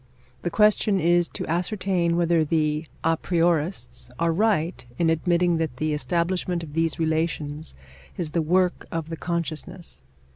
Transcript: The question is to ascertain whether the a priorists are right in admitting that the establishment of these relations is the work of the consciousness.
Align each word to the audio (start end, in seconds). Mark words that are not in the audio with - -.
The 0.41 0.49
question 0.49 0.99
is 0.99 1.29
to 1.29 1.45
ascertain 1.45 2.17
whether 2.17 2.43
the 2.43 2.87
a 3.03 3.15
priorists 3.15 4.09
are 4.17 4.33
right 4.33 4.83
in 4.97 5.11
admitting 5.11 5.57
that 5.57 5.77
the 5.77 5.93
establishment 5.93 6.63
of 6.63 6.73
these 6.73 6.97
relations 6.97 7.75
is 8.17 8.31
the 8.31 8.41
work 8.41 8.87
of 8.91 9.09
the 9.09 9.15
consciousness. 9.15 10.01